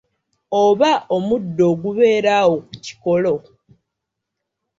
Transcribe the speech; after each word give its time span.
Oba 0.63 0.91
omuddo 1.15 1.63
ogubeera 1.73 2.31
awo 2.41 2.55
ku 2.67 2.75
kikolo. 2.85 3.35